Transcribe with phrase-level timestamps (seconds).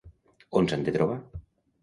[0.61, 1.19] On s'han de trobar?